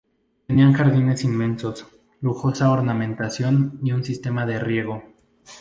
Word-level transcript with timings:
Tenía 0.47 0.73
jardines 0.73 1.23
inmensos, 1.23 1.85
lujosa 2.21 2.71
ornamentación 2.71 3.79
y 3.83 3.91
un 3.91 4.03
sistema 4.03 4.47
de 4.47 4.57
riego. 4.57 5.03